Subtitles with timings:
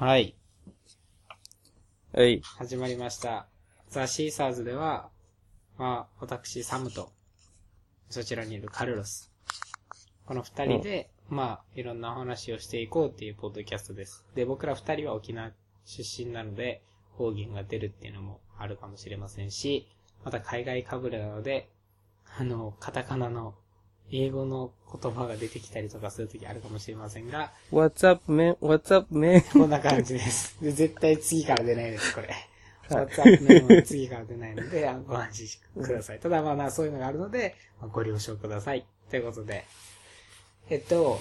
[0.00, 0.34] はい。
[2.14, 2.40] はい。
[2.56, 3.48] 始まりました。
[3.90, 5.10] ザ・シーサーズでは、
[5.76, 7.12] まあ、私、サムと、
[8.08, 9.30] そちらにいるカルロス。
[10.24, 14.24] この二人で、まあ、いろんなお話をしていこうっていうポッドキャストです。
[14.34, 15.50] で、僕ら二人は沖縄
[15.84, 16.80] 出身なので、
[17.18, 19.86] 方言が出るっていうのもあるかもしれませんし、
[20.24, 21.68] また海外かぶれなので、
[22.38, 23.54] あの、カタカナの
[24.12, 28.56] 英語の言葉が出てきたりとかするときあるかもしれませんが、What's up, man?
[28.56, 29.42] What's up, man?
[29.52, 30.56] こんな感じです。
[30.62, 32.28] で、 絶対次から出ないです、これ。
[32.28, 32.46] はい
[32.90, 36.18] WhatsApp メモは次から出ないので、あご安心ください。
[36.18, 38.84] ただまあな、そういうのがあるので、まあご了承ください。
[39.10, 39.64] ということで、
[40.68, 41.20] えっと、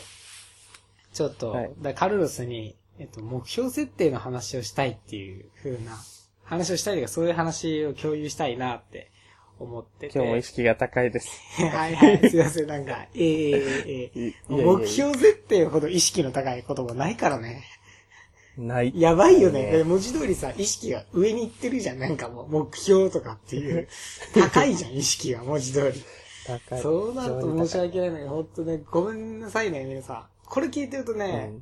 [1.14, 5.96] ちょっと、はいだカルロスに、えっと、目標設定の話をしたいっていう風な、
[6.44, 9.12] 話をしたいというか、そういう話を共有したいなって
[9.60, 10.14] 思ってて。
[10.18, 11.42] 今日も意識が高いです。
[11.62, 17.64] はいはい、すいません、なんか、ええええええいいやいやいや目標設定ほど意識の高い言葉ないからね。
[18.58, 18.92] ない。
[18.96, 19.72] やばいよね。
[19.72, 22.00] ね文字通りさ、意識が上に行ってるじゃん。
[22.00, 23.88] なんかもう、目標とかっていう。
[24.34, 26.04] 高いじゃん、意識が、文字通り。
[26.46, 26.82] 高い。
[26.82, 30.26] そうなると申し非訳ないんだけど、ほんとね、ごめんなさいね、皆さん。
[30.46, 31.54] これ聞いてると常にね、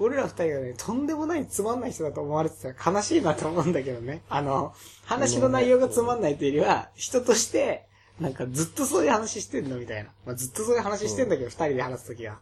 [0.00, 4.22] 俺ら二人がね、とんでもないつまんない人だと思われてたら悲しいなと思うんだけどね。
[4.28, 4.74] あの、
[5.04, 7.86] 話の内容がつまんないというよりは、人として、
[8.20, 10.10] なんかずっとそういう話してんのみたいな。
[10.24, 12.38] まあ、ずっとそういう話してんだけど、二人で話すときは。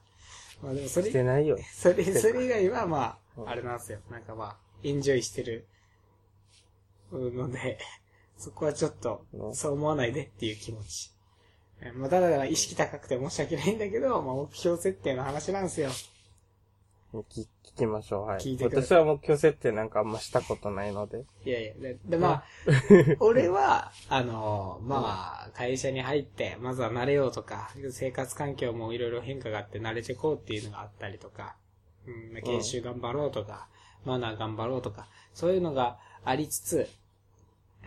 [0.62, 1.04] まあでもそうん。
[1.04, 1.58] れしてないよ。
[1.72, 3.98] それ、 それ以外は、まあ、うんあれなんですよ。
[4.10, 5.66] なんかまあ、エンジョイしてる
[7.12, 7.78] ので、
[8.38, 11.10] そこはちょっとう、んそう思わないでっていう気持ち。
[11.80, 15.90] えまあ、ただ意識高くて申し訳ないんだけど、まあ、目標設定の話なんですよ。
[17.12, 18.26] 聞聞きましょう。
[18.26, 18.38] はい。
[18.38, 21.24] 聞いてください私は目標設定なんかあんましたことないので。
[21.44, 22.44] いやいや、で、でまあ、
[23.20, 31.56] 俺は、あの、まあ、会社に入って、まずは慣れようとか、生活環境もいろいろ変化があって慣れていこうっていうのがあったりとか、
[32.06, 33.68] うん、研修頑張ろうとか、
[34.04, 36.88] マナー頑張ろうとか、そういうのがありつつ、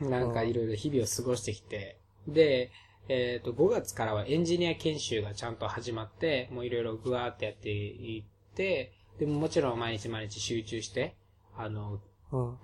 [0.02, 2.72] なんかいろいろ日々を過ごしてきて、で、
[3.08, 11.16] えっ、と、5月からはエンジニア研修がちゃんと始まって、もういろいろぐわーってやっていって、でももちろん毎日毎日集中して、
[11.58, 12.00] あの、
[12.32, 12.58] うん。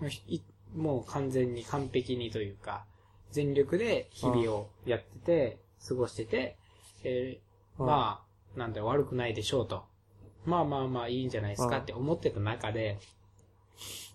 [0.73, 2.85] もう完全に完璧にというか、
[3.31, 6.57] 全力で日々をやってて、過ごしてて、
[7.03, 8.23] えーうんま
[8.55, 9.83] あ、なんだよ悪くないでしょうと。
[10.45, 12.99] まあまあまあいいんじゃないですかうんって思ってた中で、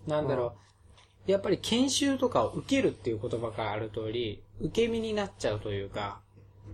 [0.07, 0.55] なんだろ
[1.27, 6.21] う、やっぱり研修とかを受けるっていう言葉からある通り、受け身になっちゃうというか、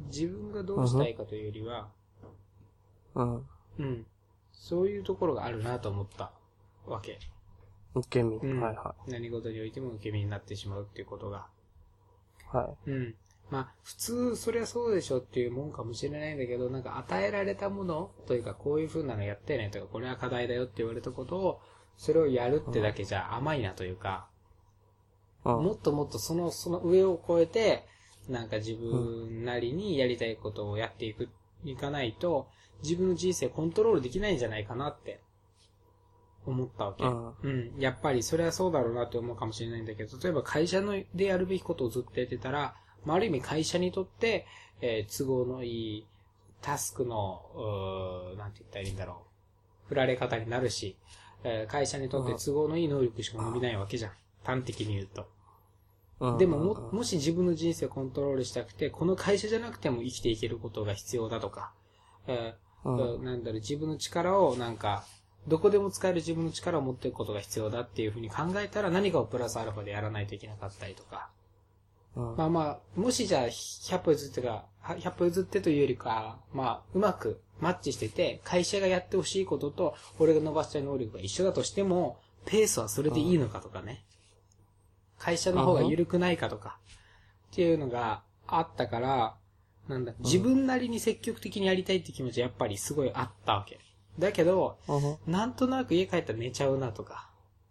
[0.08, 1.90] 自分がどうしたいかというよりは、
[3.16, 3.36] うん。
[3.80, 4.06] うん、
[4.60, 6.32] そういうところがあるなと思った
[6.86, 7.20] わけ。
[7.96, 8.38] 受け身。
[8.38, 11.48] うんはいは何事においても受け身になってしまうっていうことが。
[12.54, 12.58] い。
[12.58, 13.16] はうん。
[13.50, 21.62] まあ、普通、そりゃそうでしょっていうもんかもしれないんだけど、なんか与えられたものというか、こういう風なのやってねとか、これは課題だよって言われたことを、
[21.96, 24.28] それをやるってだけじゃ甘いなというか、
[25.46, 25.50] い。
[25.50, 25.64] うん。
[25.64, 27.86] もっともっとその、その上を超えて、
[28.28, 31.30] なんか自分なりにやりたいことをやっていく、
[31.64, 32.50] いかないと、
[32.84, 35.22] 自分の人生コントロールできないんじゃないかなって、
[36.46, 37.04] 思ったわけ。
[37.04, 37.74] うんうん。
[37.78, 44.46] やっぱりそれはそうだろうなって思うかもしれないんだけど、例えば会社のでやるべきことをずっとやってたら、まあ、ある意味会社にとって、
[44.82, 46.08] えー都合のいい
[46.62, 49.24] タスクの、うーなんて言ったらいいんだろ
[49.86, 49.90] う。
[49.90, 50.98] 振られ方になるし、
[51.44, 54.12] えー会社にとって都合のいい能力しか伸びないわけじゃん。
[54.44, 55.28] 端的に言うと。
[56.20, 56.38] うん。
[56.38, 61.74] でもも、もし自分の人生をコントロールしたくて、この会社じゃなくても生きていけることが必要だとか、
[62.28, 65.04] えーうんなんだろう、自分の力をなんか、
[65.48, 71.30] どこでも使える自分の力を持っていくことが必要だっていうふうに考えたら何かをプラスアルファでやらないといけなかったりとか。
[72.16, 72.36] うん。
[72.36, 72.62] まあま
[72.96, 84.04] あ、もしじゃあ100歩譲ってが、は100歩譲ってというよりか、まあ、うまくマッチしてて、会社がやってほしいことと、俺が伸ばしたい能力が一緒だとしても、ペースはそれでいいのかとかね。
[85.18, 86.78] 会社の方が緩くないかとか、
[87.52, 89.36] っていうのがあったから、
[89.88, 93.80] なんだ、自分なりに積極的にやりたいって気持ちはやっぱりすごいあったわけ。
[94.20, 95.18] だけど、うん。
[95.32, 97.30] なんとなく家帰ったら寝ちゃうなとか、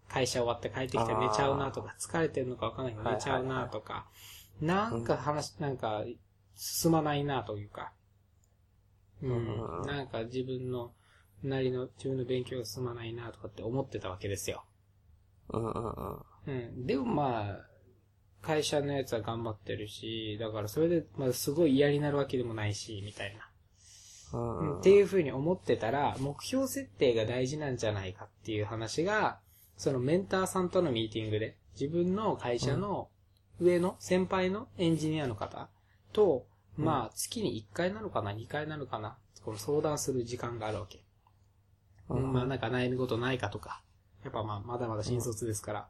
[0.09, 4.07] 会社終わって帰ってきたら寝ちゃうなとか、疲れてるのかわかんないけど寝ちゃうなとか、
[4.61, 6.05] なんか話、なんか
[6.55, 7.93] 進まないなというか、
[9.23, 10.93] ううんん、なんか自分の、
[11.43, 14.65] なりの、自分の勉強が進まないなとかって思ってたわけですよ。
[15.49, 16.23] うんうんうん。
[16.47, 16.87] うん。
[16.87, 17.67] でもまあ、
[18.43, 23.37] 会社のやつは頑張ってるし、だからそれで、まあすごい嫌になるわけでもないし、みたい
[24.33, 24.39] な。
[24.39, 24.79] うん。
[24.79, 29.39] っていうふうに思ってたら、目標設定が大事なんじゃないかっていう話が、
[29.77, 33.09] そのメンターさんとのミーティングで、自分の会社の
[33.61, 35.69] 上の先輩のエンジニアの方
[36.13, 36.47] と、
[36.77, 41.03] まあ月に1回なのかな、2回なのかな、この相談する時間があるわけ。
[42.09, 43.83] うんまあなんか悩み事ないかとか、
[44.23, 45.89] やっぱまあ、まだまだ新卒ですから、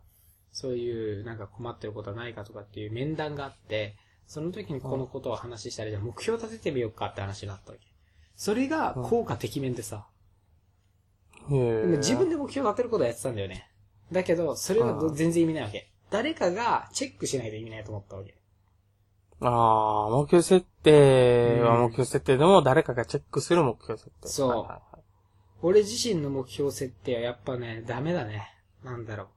[0.52, 3.96] そういうなんか困ってることはないかとかっていう面談があって、
[4.26, 7.86] その時にこのことを話したら、じゃあ目標立ててみようかって話があったわけ。
[8.34, 10.06] それが効果てきめんでさ、
[11.48, 13.70] 自分で目標立てることはやってたんだよね。
[14.10, 15.90] だけど、それは全然意味ないわけ。
[16.10, 18.34] 誰かがチェックしないと意味ないと思ったわけ。
[19.40, 24.28] ああ、目標設定はうん目標設定でも誰かがチェックする目標設定。
[24.28, 24.96] そう
[25.62, 28.48] 俺自身の目標設定はやっぱね、ダメだね。
[28.84, 29.28] なんだろう。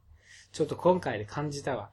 [0.51, 1.89] ちょっと今回で感じたわ。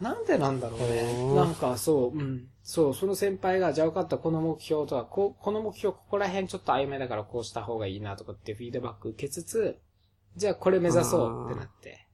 [0.00, 1.34] なんでなんだろうね。
[1.34, 2.48] なんかそう、うん。
[2.62, 9.78] そう、その先輩が、じゃあ分かった、この目標とは、ここの目標、ここら辺ちょっと曖昧だからこうした方がいいなとかってフィードバック受けつつ、
[10.36, 12.06] じゃあこれ目指そうってなって。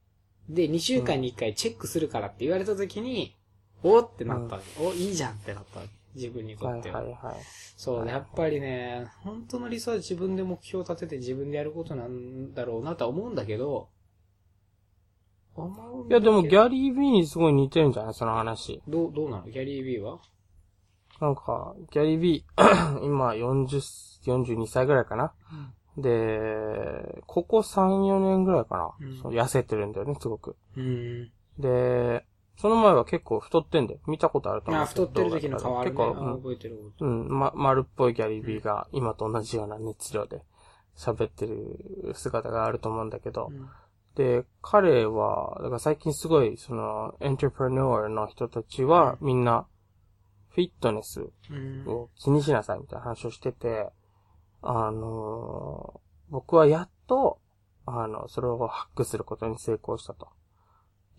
[0.47, 3.35] で、2週間に1回チェックするからって言われた時に、
[3.83, 4.85] おーってなったわけ。
[4.85, 5.91] お、いいじゃんってなったわけ。
[6.15, 7.01] 自分にとはいっては。
[7.01, 7.35] はいはい。
[7.75, 13.89] そう、はいやっぱりね、本当の理想は自分で目標を立てて自分でやることなんだろうなとは思うんだけど、
[16.09, 18.13] いやでもギャャリー・ビーにすごい似てるんじゃない？
[18.13, 18.81] その話。
[18.87, 19.43] どう、どうなの？
[19.43, 20.19] ギャリー・ビーは？
[21.21, 23.67] なんか、ギャリー・ビー、 今40、
[24.25, 25.33] 42歳ぐらいかな？
[25.97, 28.91] で、ここ3、4年ぐらいかな？
[29.27, 30.55] うん痩せてるんだよね、すごく。
[30.75, 31.31] うん。
[31.59, 32.25] で、
[32.57, 33.99] その前は結構太ってんだよ。
[34.07, 34.79] 見たことあると思う。
[34.79, 35.97] まあ、太ってる時の変わるね。
[35.97, 36.79] 結構、あ覚えてる。
[36.99, 40.41] うん、うん、ま、丸っぽいギャリー・ビーが今と同じような熱量で
[40.97, 43.69] 喋ってる姿があると思うんだけど、うん
[44.15, 49.65] で、彼は、だから最近すごい、その、エントレプレノーの人たちは、みんな、
[50.49, 51.87] フィットネスうん。
[51.87, 53.89] を気にしなさいみたいな話をしてて、
[54.61, 55.99] あのー
[56.29, 57.39] 僕はやっと、
[57.85, 60.29] あの、それをハックすることに成功したと。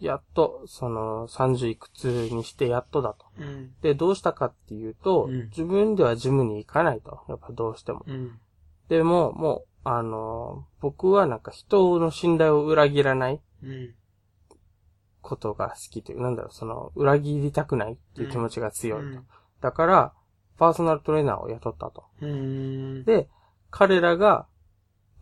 [0.00, 3.26] やっと、その、30いくつにしてやっとだと。
[3.38, 3.74] うん。
[3.80, 7.20] で、どうしたかっていうと、うん自分ではジムに行かないと。
[7.28, 8.04] やっぱどうしても。
[8.08, 8.40] うん。
[8.88, 13.94] でも、もう、あのー僕はなんか人の信頼を裏切らないうん。
[15.22, 19.06] ことが好きという、なんだろう、その、裏切りたくないっていう気持ちが強いと。
[19.06, 19.26] うん
[19.60, 20.12] だから、
[20.58, 22.04] パーソナルトレーナーを雇ったと。
[22.20, 23.04] うん。
[23.04, 23.30] で、
[23.70, 24.46] 彼らが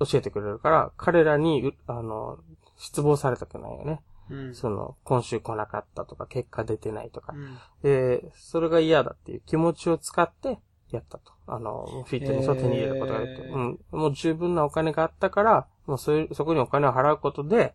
[0.00, 2.38] 教えてくれるから、彼らに、うあの、
[2.76, 4.02] 失望されたくないよね。
[4.30, 4.54] うん。
[4.56, 7.38] その、今週来なかったとか、結果出てないとかう。
[7.38, 7.56] ん。
[7.84, 10.58] で、それが嫌だっていう気持ちを使って、
[10.92, 11.32] やったと。
[11.46, 13.78] あの、フィットネスを手に入れることができて、へーうん。
[13.90, 17.74] もう十分なお金があったから、もうそういう、そこにお金を払うことで、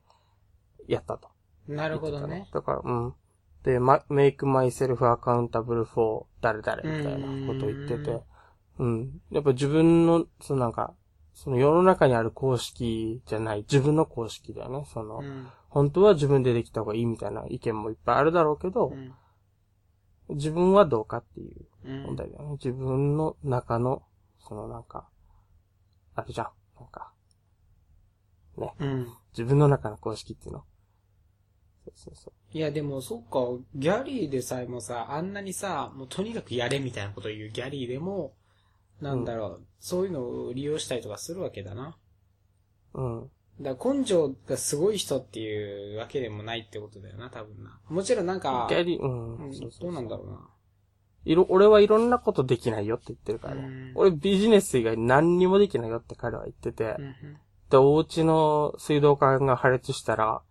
[0.87, 1.29] やったと。
[1.67, 2.47] なるほどね。
[2.53, 3.13] だから、うん。
[3.63, 8.23] で、ま、make myself accountable for 誰々みたいなことを言ってて、
[8.79, 9.21] うん。
[9.31, 10.93] やっぱ自分の、そのなんか、
[11.33, 14.85] その世の中にある公式じゃない、自分の公式だよね。
[14.93, 15.47] その、うん。
[15.69, 19.13] 本当は自分でできた方がいいみたいな意見もいっぱいあるだろうけど、うん。
[20.29, 22.51] 自分はどうかっていううん問題だよね。
[22.53, 24.03] 自分の中の、
[24.39, 25.07] そのなんか、
[26.15, 26.51] あるじゃん。
[26.79, 27.13] なんか、
[28.79, 29.07] うん。
[29.31, 30.63] 自分の中の公式っていうの。
[31.85, 32.57] そうそうそう。
[32.57, 33.39] いや、でも、そっか、
[33.75, 38.33] ギャリーでさえもさ、あんなにさ、もうとにかくやれみたいなことを言うギャリーでも、
[38.99, 41.97] なんだろう、そういうのを利用したりとかするわけだな。
[42.93, 43.31] うん。
[43.61, 47.79] だ根性がすごい人っていうわけでもないってことだよな、多分な。
[47.89, 49.51] もちろんなんか、ギャリー、うん。
[49.79, 50.47] どうなんだろうな。
[51.25, 53.61] いろ、俺はいろんなことできないよって言ってるからね。
[53.61, 56.95] うん俺ビジネス以外何にもできないよって彼は言ってて。
[56.97, 57.15] うん
[57.69, 60.41] で、お家の水道管が破裂したら、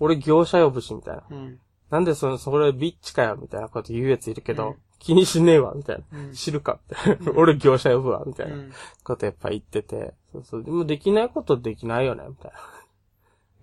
[0.00, 1.22] 俺業者呼ぶし、みたいな。
[1.30, 1.60] うん。
[1.90, 6.18] なんでその、それビッチかよ、みたいなこと言うやついるけど、うん気にしねえわ、みたいな。
[6.18, 7.32] うん知るか、みたいな。
[7.36, 8.72] 俺業者呼ぶわ、みたいなうん
[9.02, 10.14] ことやっぱ言ってて。
[10.32, 10.64] そうそう。
[10.64, 12.52] でもできないことできないよね、みたい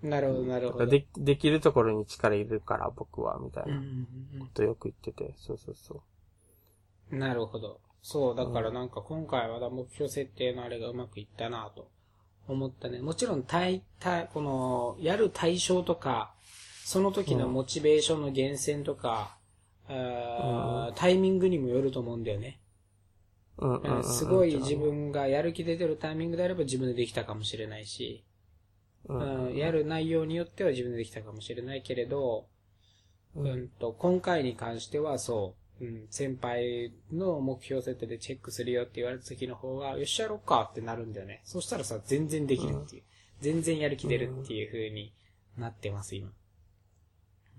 [0.02, 0.10] な。
[0.10, 0.86] なるほど、なるほど。
[0.86, 3.84] で、できるところに力入れるから、僕は、みたいうんうなん
[4.34, 5.34] うんことよく言ってて。
[5.36, 5.96] そうそうそう。
[7.12, 7.80] うんなるほど。
[8.02, 11.90] そう、だからなんか今回は目標設定のあれがうまくいったなと
[12.46, 13.00] 思ったね。
[13.00, 16.34] もちろん対、対、この、やる対象とか、
[16.84, 19.36] その時のモチベーションの源泉とか、
[19.88, 22.60] あータイミングにもよると思うんだよね。
[23.60, 24.04] うんうんうんうん。
[24.04, 28.24] すごい自分がやる気出てるタイミングであれば自分でできたかもしれないし、
[29.08, 32.46] うんやる内容によっては自分でできたかもしれないけれど、
[33.34, 41.40] うんと、今回に関してはそう、うん、先輩の目標設定でチェックするよって言われた時の方が、よっしゃやろうかってなるんだよね。
[41.44, 43.02] そしたらさ、全然できるっていう。
[43.40, 45.14] 全然やる気出るっていう風に
[45.56, 46.30] なってます、今。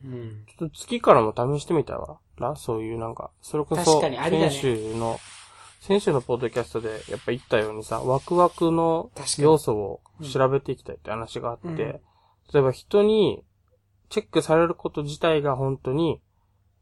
[0.05, 0.45] うん。
[0.47, 2.19] ちょっと月からも試してみたわ。
[2.37, 5.19] な、そういうなんか、それこそ、確かにありだね先週の、
[5.81, 9.09] 先週のポッドキャストでやっぱ言ったようにさ、ワクワクの
[9.39, 9.99] 要素を
[10.31, 11.99] 調べていきたいって話があって、うん
[12.53, 13.45] 例えば人に
[14.09, 16.21] チェックされること自体が本当に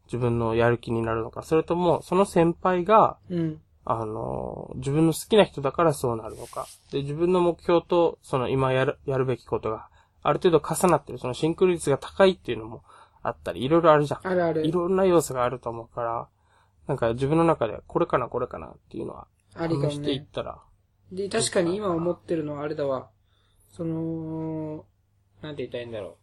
[0.06, 3.60] 自分のやる気になるのか、それともその先輩が、うん。
[3.84, 6.66] あの、自分の好きな人だからそうなるのか。
[6.92, 9.88] で、自分の目標と、その今やる、やるべきことが
[10.22, 12.82] ある程度重なってる、そのシンクロ率が高いっていうのも
[13.22, 14.26] あったり、いろいろあるじゃん。
[14.26, 14.66] あるある。
[14.66, 16.28] いろんな要素があると思うから、
[16.90, 20.26] なんか自分の中でこれかなこれかなっていうのは、ありかしていっね。
[20.32, 20.60] たら、
[21.12, 23.10] で、確かに今思ってるのはあれだわ。
[23.72, 24.86] その、
[25.42, 26.16] なんて言ったらいいんだろう。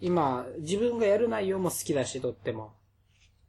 [0.00, 2.74] 今、自分がやる内容も好きだし、とっても。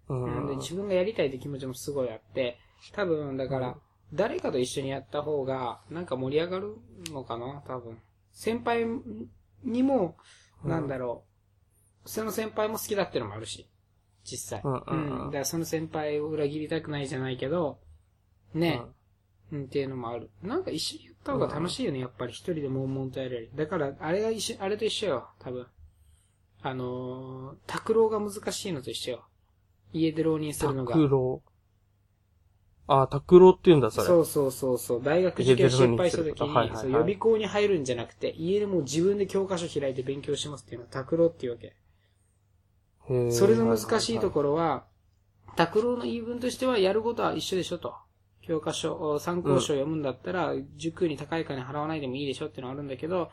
[0.10, 0.58] ううんでん。
[0.58, 2.58] 自分がやりたいって気持ちもすごいあって、
[2.94, 3.78] 多分、だから、
[4.14, 6.78] 誰かと一緒にやった方が、なんか盛り上がる
[7.12, 7.98] のかな多分。
[8.32, 8.86] 先輩
[9.64, 10.18] にも、
[10.64, 11.26] なんだろ
[12.06, 13.70] う、その先輩も好きだってのもあるし。
[14.30, 14.62] 実際。
[14.64, 17.80] うんうんうんだからその先輩を裏切りたくないじゃないけど、
[18.54, 18.82] ね、
[19.52, 20.30] うん、っていうのもある。
[20.44, 23.50] なんか一緒にやった方が楽しいよね、やっぱり一人で悶々とやるより。
[23.56, 25.68] だから、あれが一緒、あれと一緒よ、多分。
[26.62, 29.26] あのー、拓郎が難しいのと一緒よ。
[29.94, 30.94] 家で浪人するのが。
[30.94, 31.42] 拓郎。
[32.88, 34.08] あ、拓郎って言うんだ、それ。
[34.08, 35.04] そうそうそうそう。
[35.04, 41.76] 大学受験失敗した時に、家で浪人することはいはいはいそう予備校に入るんじゃなくて、家でもう自分で教科書開いて勉強しますっていうのは拓郎っていうわけ。
[43.32, 44.86] それの難しいところは、
[45.56, 47.96] 拓郎の言い分としてはやることは一緒でしょと。
[48.42, 53.30] 教科書、参考書を読むんだったら、塾に高い金払わないでもいいでしょっていうのはあるんだけど、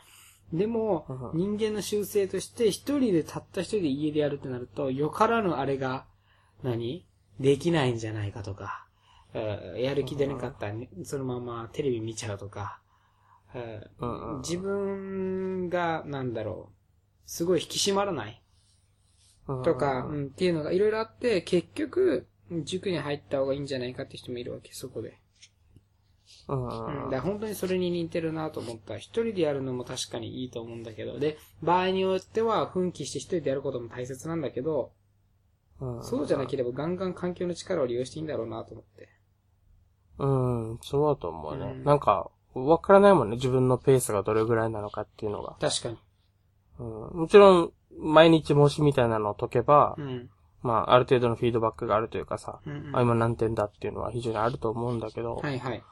[0.53, 6.07] でも、う人間の習性として、一人でたった一人で家でやるってなると、よからぬあれが、
[6.63, 7.07] 何？
[7.39, 8.87] できないんじゃないかとか、
[9.35, 12.81] うんやる気出なかったら、ね、そのままテレビ見ちゃうとか、
[14.39, 16.75] 自分が、なんだろう、
[17.27, 18.41] すごい引き締まらない。
[18.41, 18.46] うん
[19.47, 22.27] とか、うん、っていうのがいろいろあって、結局、
[22.65, 25.19] 塾に入った方がいいんじゃないかって人もいるわけ、そこで。
[26.49, 28.97] うんうん、だから本当にそれに似てるなと思った。
[28.97, 34.93] 一人でやるのも確かにいいと思うんだけど、で、場合によっては奮起して一人でやることも大切なんだけど、
[35.81, 39.11] うんそうじゃなければガンガン環境の力を利用していいんだろうなと思って。
[40.19, 41.67] うん、そうだと思うね。
[41.67, 43.37] うんなんか、わからないもんね。
[43.37, 45.57] 自分のペースがどれぐらいなのかっていうのが。
[45.61, 45.99] 確かに。
[46.79, 50.31] うん、もちろん、毎日模試みたいなのを解けば、うん。
[50.63, 52.97] まあ、ある程度のフィードバックがあるというかさ、うん、うん。
[52.97, 55.83] あ、今何点だっていうのは非常にあると思うんだけど、はいはい。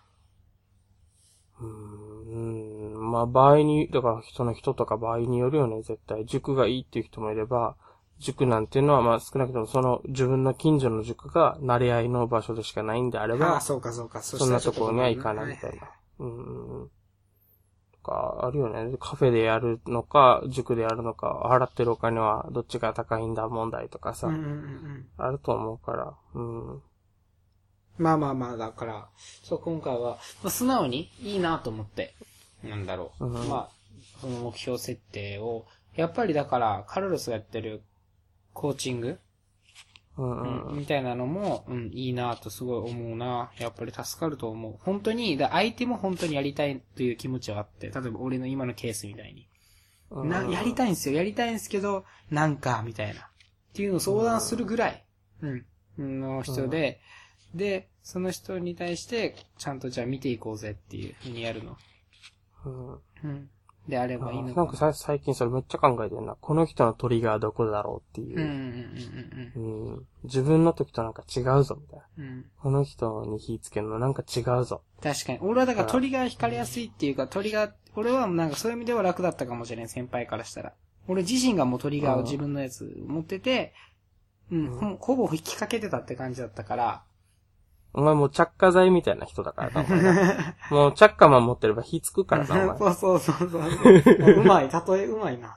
[1.61, 6.27] うん、うんまあ、場合に、だから人の人とか場合によるよね、絶対。
[6.27, 7.77] 塾がいいっていう人もいれば、
[8.19, 14.23] 塾なんていうのは、まあ少なくともその自分の近所の塾が慣れ合いの場所でしかないんであれあばあ、、そうかそうか。
[14.23, 15.91] そそんなところには行かないみたいはな。
[16.21, 16.91] うん。
[18.05, 18.97] とか、あるよね。
[19.01, 25.07] カフェでやるのか、塾でやるのか、払ってるお金はどっちが高いんだ問題とかさ、うんうんうんうん。
[25.17, 26.83] あると思うから、うん。
[27.97, 29.09] まあまあまあ、だから、
[29.43, 32.15] そう、今回は、まあ、素直にいいなと思って、
[32.63, 33.27] なんだろう。
[33.27, 33.71] うんまあ、
[34.21, 37.83] その目標設定を、やっぱりだから、カルロスがやってる
[38.53, 39.19] コーチング、
[40.17, 40.79] うんううんん。
[40.79, 43.51] みたいなのも、うん、いいなとすごい思うな。
[43.59, 44.77] やっぱり助かると思う。
[44.81, 49.49] 本当に、だ相手も本当にやりたいという気持ちはあって、例えば俺の今のケースみたいに。
[50.11, 51.17] うんな、やりたいんですよ。
[51.17, 53.21] やりたいんですけど、なんか、みたいな。
[53.23, 53.27] っ
[53.73, 55.05] ていうのを相談するぐらい、
[55.99, 57.01] うん、の人で、
[57.55, 61.77] で、その人に対して、ちゃんとじゃあ見ていこうぜっていうふうにやるの。
[62.65, 63.51] うんうん。
[63.89, 66.37] であればいいのなんかさ最近それめっちゃ考えてるな。
[66.41, 68.49] この人のトリガーどこだろうっていうんうん
[69.57, 69.59] う。
[69.59, 72.05] うんうん自分の時となんか違うぞ、みたいな。
[72.19, 72.33] うんうん。
[72.33, 72.45] うん。
[72.63, 74.81] この人に火つけるのなんか違うぞ。
[75.03, 75.39] 確かに。
[75.43, 80.73] 俺はだから鳥が惹かれやすいっていうか、鳥が、俺はなんかそういう意味では楽だったかもしれん、先輩からしたら。
[81.07, 82.01] 俺自身がもうトリ
[87.95, 90.19] お前もう着火剤みたいな人だからな、お前な。
[90.71, 92.79] もう着火マン持ってれば火つくからな、お前。
[92.79, 93.71] そうそうそうそう。
[94.35, 95.57] うまい、例えうまいな。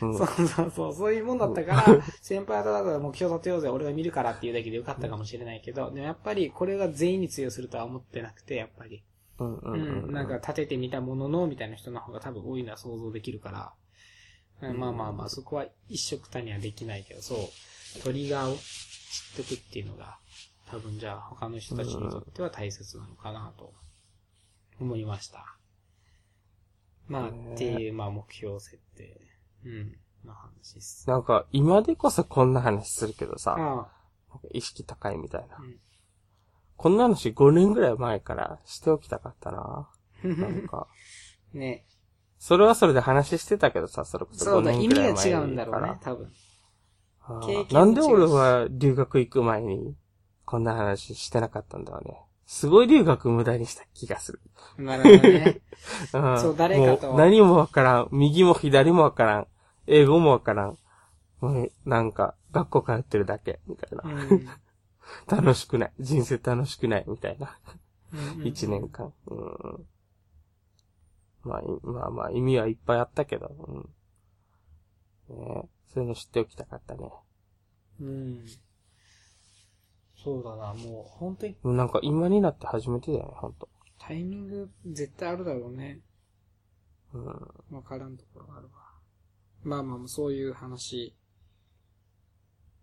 [0.00, 0.14] うん。
[0.16, 9.02] そうそうそう、そういうもんだったから、先輩とだから目標立てようぜ、俺が見るからっていうだけでよかったかもしれないけど、でもやっぱりこれが全員に通用するとは思ってなくて、やっぱり。
[9.38, 10.10] うんうんううん。
[10.10, 14.78] ん、なんか立ててみたものの、みたいな人の方が多分多いのは想像できるから、うん。
[14.78, 18.60] まあまあまあ、そこは一色たにはできないけど、そう、トリガーを知っ
[19.36, 20.18] とくっていうのが、
[20.74, 23.72] 多分じゃあ他の人たちにとっては大切なのかなと
[24.80, 25.56] 思いました。
[27.06, 29.20] まあ、っていう、まあ目標設定、
[29.64, 31.08] うん、の話です。
[31.08, 33.88] なんか、今でこそこんな話するけどさ、
[34.50, 35.58] 意識高いみたいな。
[35.58, 35.78] うん
[36.76, 39.88] こんな話5年ぐらい前からしておきたかったな。
[40.24, 40.94] なんか、あ、
[41.56, 41.86] ね。
[42.36, 46.32] それはそれで話してたけどさ、それこそ5そうだ、意年ぐらい前味が違うんだろうからね、多分。
[47.70, 49.96] なんで俺は留学行く前に
[50.44, 52.20] こんな話してなかったんだろうね。
[52.46, 54.40] すごい留学無駄にした気がする。
[54.78, 55.60] なるほどね。
[56.12, 58.08] うんそう誰かともう何もわからん。
[58.12, 59.46] 右も左もわからん。
[59.86, 60.78] 英語もわからん。
[61.40, 64.02] もうなんか、学校通ってるだけ、みたいな。
[64.04, 64.48] うん
[65.28, 65.92] 楽しくない。
[66.00, 67.58] 人生楽しくない、みたいな。
[68.42, 69.12] 一年間。
[69.26, 69.86] うん。
[71.42, 73.54] まあ、いまあまあ、意味はいっぱいあったけど、
[75.28, 75.36] うん。
[75.36, 75.68] ね。
[75.92, 77.12] そういうの知っておきたかったね。
[78.00, 78.46] うん。
[80.24, 83.68] そうだな、もう、本当になんか今になって初めてだよね、ほんと。
[83.98, 86.00] タイミング絶対あるだろうね。
[87.12, 87.76] うん。
[87.76, 88.72] わからんところがあるわ。
[89.62, 91.14] まあまあ、そういう話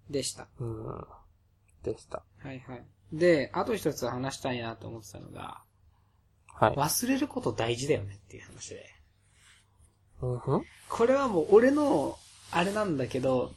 [0.10, 0.48] でした。
[0.60, 1.06] うん。
[1.84, 2.24] でした。
[2.38, 2.86] はいはい。
[3.12, 5.64] で、あと一つ話したいなと思ってたのが、
[6.48, 6.76] はい。
[6.76, 8.86] 忘れること大事だよねっていう話で。
[10.22, 12.18] うんふんこれはもう俺の、
[12.52, 13.52] あれなんだけど、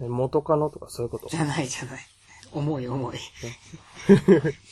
[0.00, 1.28] え元カノとかそういうこと？
[1.28, 2.06] じゃないじゃない。
[2.54, 3.18] 重い重い。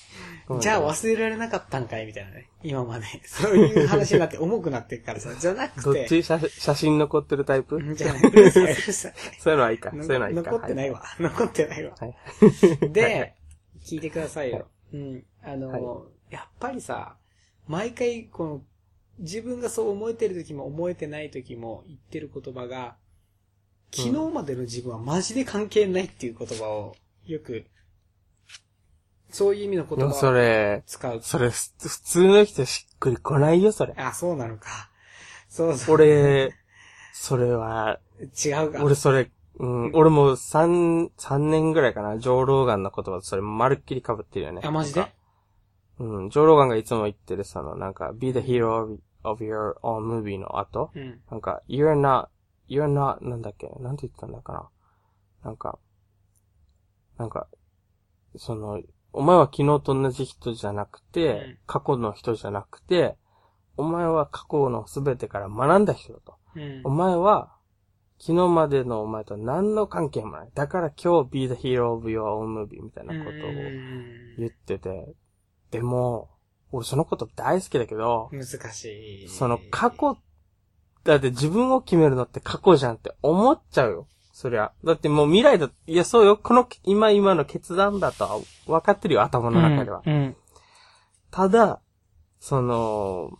[0.60, 2.48] じゃあ忘れられなかったんかいみたいなね。
[2.62, 3.06] 今まで。
[3.24, 5.34] そういう話になって重くなってるからさ。
[5.34, 5.82] じゃなく。
[5.82, 7.80] どってち写写真残ってるタイプ？
[7.94, 9.14] じゃないうるさいうるさい。
[9.38, 9.90] そういうのはいいか。
[9.90, 10.42] そういうのはいいか。
[10.42, 11.02] 残ってないわ。
[11.18, 11.94] 残ってないわ。
[11.98, 12.16] はい。
[12.90, 13.34] で、
[13.82, 14.68] 聞いてくださいはよ。
[14.92, 15.24] うん。
[15.42, 17.16] あの、はやっぱりさ、
[17.66, 18.64] 毎回、この、
[19.18, 22.96] 自分がそう思えてる時も思えてない時も言ってる言葉が、
[23.94, 26.96] 昨日までの自分はマジで関係ないっていう言葉を、
[27.26, 27.66] よく、
[29.32, 31.20] そういう意味の言葉そをれ、使う。
[31.22, 33.94] それ、ふ普通の人しっくりこないよ、それ。
[33.96, 34.90] あ、そうなのか。
[35.48, 35.94] そうそう。
[35.96, 36.54] 俺、
[37.14, 38.84] それは、違うか。
[38.84, 44.60] 俺それ、うん、俺も三、三年ぐらいかな、ジョー・ローガンの言葉とそれまるっきり被ってるよね。
[44.64, 45.12] あ、マジで？
[45.98, 51.20] うん、ジョー・ローガンがいつも言ってるその、なんか、be the hero of, of your own movie の後、うん。
[51.30, 52.28] なんか、you're not,
[52.68, 54.68] you're not, なんだっけ、なんて言ってたんだかな。
[55.44, 55.78] なんか、
[57.18, 57.46] なんか、
[58.36, 58.80] その、
[59.12, 63.16] お前は昨日と同じ人じゃなくて、うん過去の人じゃなくて、
[63.76, 66.36] お前は過去のすべてから学んだ人だと。
[66.56, 66.90] うんお。
[66.90, 67.54] 前は、
[68.18, 70.50] 昨日までのお前と何の関係もない。
[70.54, 75.14] だから今日 be the hero of your own movie みたいなことをうん言ってて。
[75.70, 76.30] でも、
[76.70, 79.28] 俺そのこと大好きだけど、難しい。
[79.28, 80.18] その過去、
[81.04, 84.06] だって自分を決めるのって過去じゃんって思っちゃうよ。
[84.42, 84.72] そりゃ。
[84.82, 90.02] だってもう未来だ、いやそうよ、この今今の決断だとは分かってるよ、頭の中では。
[90.04, 90.36] うん。
[91.30, 91.80] ただ、
[92.40, 93.38] その、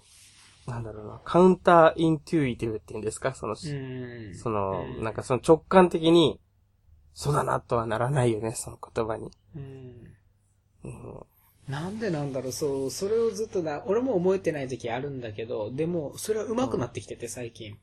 [0.69, 3.35] なんだろうな、カウンターイントゥイティブっていうんですか？
[3.35, 4.35] その、うん。
[4.37, 6.39] その、うんなんかその直感的に、
[7.15, 9.33] そうだなとはならないよね、その言葉に。
[9.57, 10.15] うん。
[10.85, 11.27] うん
[11.69, 17.77] なんでなんだろう、そう、それをずっとな、俺も覚えてない時あるんだけど、でも、それは上手くなってきてて、最近。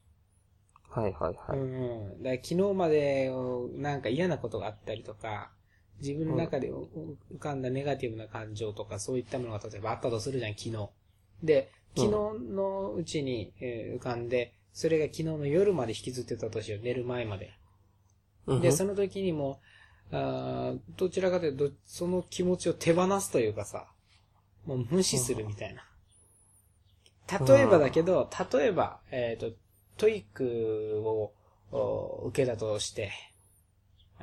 [0.89, 1.58] はいはいはい。
[1.58, 2.23] うん。
[2.23, 3.32] だ昨日まで、
[3.75, 5.52] なんか嫌なことがあったりとか、
[6.02, 6.69] 自分の中で
[7.34, 10.89] 浮かんだネガティブな感情とか、そういったものが例えばあったとするじゃん、昨日。
[11.43, 12.10] で、昨日
[12.54, 17.52] のうちに、えー浮かんで、それが昨日の夜まで引きずってたとしよう、寝る前まで。
[18.58, 19.60] で、その時にも、
[20.12, 23.88] あーどちらかというと、その気持ちを手放すというかさ、
[24.65, 25.84] もう無視するみたいな。
[27.47, 29.56] 例えばだけど、例えば、えっ、と、
[30.00, 33.12] TOEIC を受けたとして、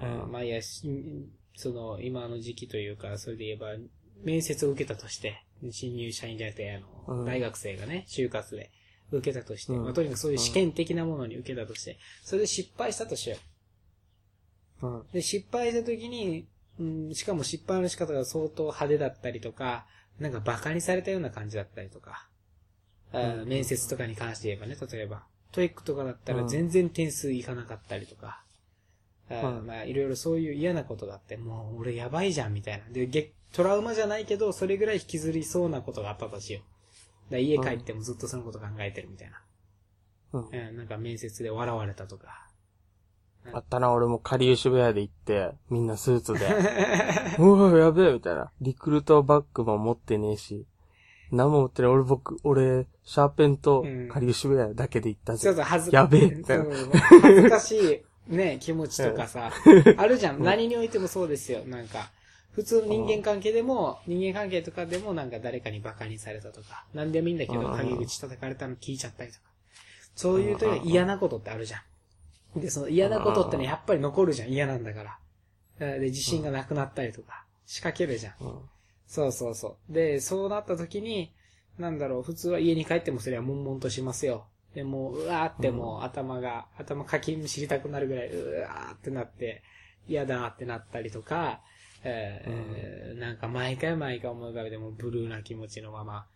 [0.02, 0.32] うん。
[0.32, 0.88] まあいや、し
[1.54, 3.68] その、今の時期というか、それで言えば、
[4.22, 7.24] 面接を受けたとして、新入社員じゃなくて、あの、うん。
[7.24, 8.70] 大学生がね、就活で
[9.10, 9.84] 受けたとして、うん。
[9.84, 13.36] まあ、とにかくそういう試験的なものに受けたとして、それで失敗したとしよ
[14.82, 14.86] う。
[14.86, 15.06] うん。
[15.12, 16.46] で、失敗した時に、
[16.78, 19.86] うん、しかも失敗の仕方が相当派手だったりとか、
[20.18, 22.28] なんか馬鹿にされたような感じだったりとか、
[23.12, 23.48] うん。
[23.48, 28.42] 面接とかに関して言えばね、例えば、 TOEIC とかだったらうん全然点数いかなかったりとか、
[29.30, 32.84] あまあ、いろいろそういう嫌なことがあって、もう俺やばいじゃんみたいな。
[32.92, 36.60] で、げトラウマじゃないけど、それぐらい引きずりそうなことがあったとしよ
[37.28, 37.32] う。
[37.32, 39.42] だ家帰ってもずっとそのこと考えてるみたいな。
[40.32, 42.46] うんうん、なんか面接で笑われたとか。
[43.52, 46.46] あったな、俺もかりゆし部屋で行って、みんなスーツで、
[47.38, 48.52] うわ、やべえ、みたいな。
[48.60, 50.66] リクルートバッグも持ってねえし、
[51.30, 51.90] 何も持ってない。
[51.90, 55.40] 俺僕、俺、シャーペンとうんかりゆし部屋だけで行ったぜ。
[55.40, 56.90] ちょっと恥ずやべえみたいなそう
[57.22, 59.50] 恥ずかしい、ね、気持ちとかさ、
[59.96, 60.42] あるじゃん。
[60.42, 61.64] 何においてもそうですよ。
[61.66, 62.10] なんか、
[62.52, 69.40] 普通の人間関係でも、人間関係とかでもなんか誰かに馬鹿にされたとか、なんでもいいんだけど、うん陰口叩かれたの聞いちゃったりとか。
[70.14, 71.82] そういうと嫌なことってあるじゃ
[72.56, 72.60] ん。
[72.60, 74.48] で、その嫌なことってね、やっぱり残るじゃん。
[74.48, 75.02] 嫌なんだか
[75.78, 75.98] ら。
[75.98, 78.34] で、自信がなくなったりとか、仕掛けるじゃん。
[79.06, 79.92] うんそうそうそう。
[79.92, 81.32] で、そうなった時に、
[81.78, 84.46] なんだろう、普通は家に帰ってもそれは悶々としますよ。
[84.74, 89.62] でもう、うわーってもう頭が、頭かきむしりたくなるぐらい、うわーってなって、
[90.08, 91.62] 嫌だってなったりとか、
[92.04, 96.26] えーなんか毎回毎回思い浮かべてもブルーな気持ちのまま、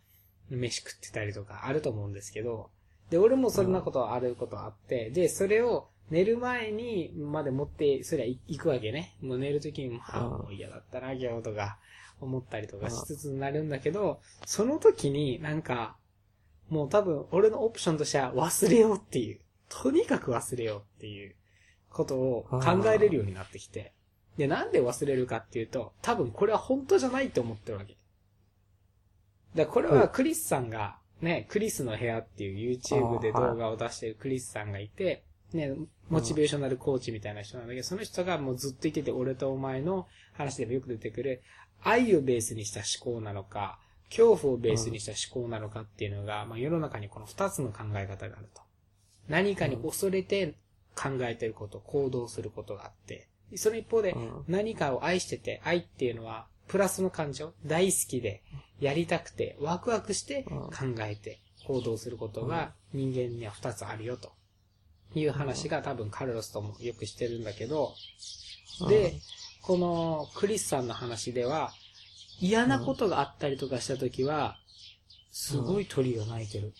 [0.48, 2.70] 飯食ってたりとかあると思うんですけど、
[3.10, 9.16] で、俺もそんなことはあることはあって、で、それを寝る前にまで持って、そりゃ行くわけね。
[9.20, 11.78] もう寝るときにも、ああ、もう嫌だったな、今日とか、
[12.20, 15.96] 思ったりとかしつつになるんだけど、その時になんか、
[16.68, 19.40] もう多分俺のオプションとしては忘れようっていう。
[19.68, 21.36] とにかく忘れようっていう
[21.90, 23.92] ことを考えれるようになってきて。
[24.36, 27.96] で、なんで忘れるかっていうと、多分これは本当じゃないって思ってるわけ。
[29.54, 35.74] だこれはクリスさんが、ね、クリスの部屋っていう YouTube で動画を出してるクリスさんがいて、ね、
[36.08, 41.42] モチベーショナルコーチみたいな人なんだけど、その人がもうずっと言ってて、俺とお前の話でもよく出てくる、
[41.82, 48.62] 愛をベースにした思考なのか、恐怖をベースにした思考なのかっていうのが、まあ世の中にこの二つの考え方があると。
[49.28, 50.54] 何かに恐れて
[50.96, 54.14] 考えてること、行動することがあって、その一方で
[54.48, 58.42] 何かを愛してて、愛っていうのはプラスの感情、大好きで、
[58.80, 64.32] やりたくて、ワクワクして考えて行動することが人間には二つあるよと。
[65.14, 67.94] いう話が多分カルロスともよくしてるんだけど、
[68.88, 69.14] で、
[69.62, 71.72] このクリスさんの話では、
[72.40, 74.56] 嫌なことがあったりとかした時は、
[75.30, 76.72] すごい鳥が鳴いてる。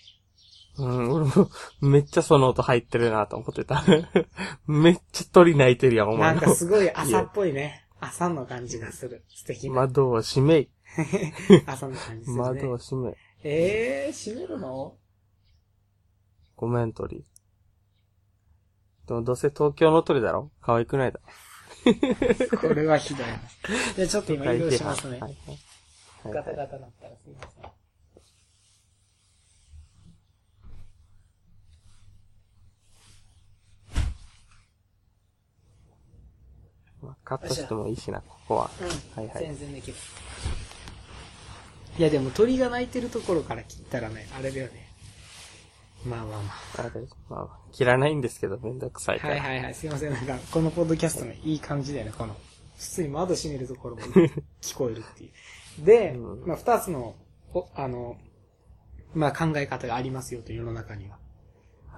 [0.79, 3.85] うん、俺も、めっちゃその音入ってるなと思ってた。
[4.67, 7.87] めっちゃ鳥鳴いてるやん、お前なんかすごい朝っぽいね。
[8.01, 9.25] 朝の感じがする。
[9.29, 9.75] 素敵な。
[9.77, 10.69] 窓を閉めい。
[11.67, 12.43] 朝の感じする、ね。
[12.43, 13.15] 窓を閉めい。
[13.43, 14.97] えー、閉めるの？
[16.57, 17.27] ごめん、鳥。
[19.07, 20.51] でもどうせ東京の鳥だろ？
[20.63, 21.31] 可愛くないだろ？
[22.61, 23.27] これはひどい。
[23.97, 25.19] じゃあちょっと今移動しますね。
[25.21, 25.37] はい
[26.25, 27.71] はい、ガタガタなったらすいません。
[37.03, 38.71] まあ、カットしてもいいしな、ここは。
[38.81, 39.23] うん。
[39.25, 39.45] はいはい。
[39.45, 39.97] 全然できる。
[41.99, 44.90] いやでも鳥が鳴いてるところから切ったらね、あれだよね。
[46.05, 46.87] まあまあまあ。
[46.87, 46.91] あ
[47.29, 49.35] まあ、切らないんですけど、めんどくさいから。
[49.35, 49.75] はいはいはい。
[49.75, 50.13] すいません。
[50.13, 52.35] なんか、このポッドキャストのいい感じだよね、この。
[52.77, 54.03] 普通に窓閉めるところも、
[54.63, 55.31] 聞こえるってい
[55.83, 55.85] う。
[55.85, 57.15] で、うん、まあ二つの、
[57.75, 58.17] あの、
[59.15, 61.19] まあ考え方がありますよと、世の中には。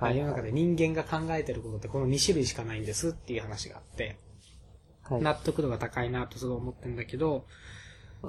[0.02, 4.16] はい、世の中で人間が考えてることってこの2種類しかないんですっていう話があって、
[5.04, 7.46] はい、納得度が高いなとすごい思ってるんだけど、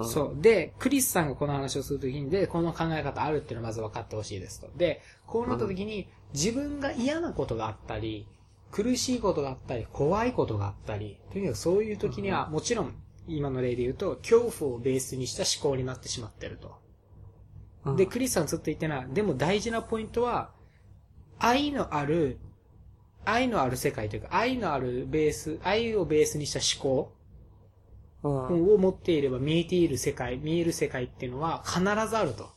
[0.01, 0.41] そう。
[0.41, 4.67] で、クリスさんがこの話をするときに、で、この考え方あるっていうのをまず分かってほしいですと。
[4.75, 8.27] で、こうなったときに、自分が嫌なことがあったり、
[8.71, 12.95] 苦しいことがあったり、怖いことがあったり、とにかくそういう時には、もちろん、
[13.27, 17.95] 今の例で言うと、恐怖をベースにした思考になってしまってると。
[17.95, 20.51] で、クリスさんずっと言ってな、でも大事なポイントは、
[21.37, 22.39] 愛のある、
[23.25, 27.13] 愛のある世界というか、愛のあるベース、愛をベースにした思考
[28.23, 32.49] を持っていれば見えている世界、見える世界っていうのは必ずあると。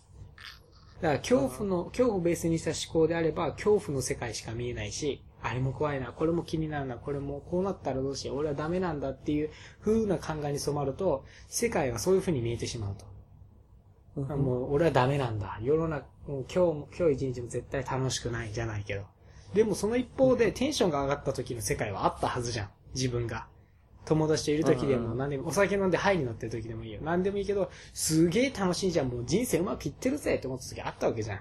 [1.00, 9.50] だから恐怖の、恐怖をベースにした思考であれば、恐怖の世界しか見えないし、あれも怖いな、これも気になるな、これもこうなったらどうしよう、俺はダメなんだっていう
[9.83, 13.05] 風な考えに染まると、世界がそういう風に見えてしまうと。
[14.16, 15.59] うん、もう、俺はダメなんだ。
[15.62, 19.02] 世の中、もう今日も、今日一日も絶対楽しくないじゃないけど。
[19.55, 22.70] でもその一方でテンションが上がった時の世界はあったはずじゃん。
[22.94, 23.46] 自分が。
[24.07, 27.01] 友達といる時でも何でも、お酒飲んでハイになってる時でもいいよ。
[27.03, 29.09] 何でもいいけど、すげえ楽しいじゃん。
[29.09, 31.40] もう人生うまくいってるぜって思った時あったわけじゃん。